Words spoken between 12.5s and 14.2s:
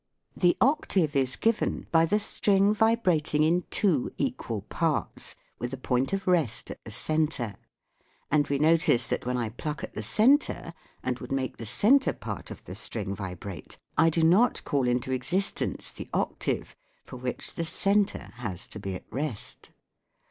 the string vibrate, I